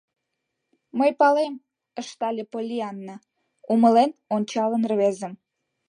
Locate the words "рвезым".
4.91-5.33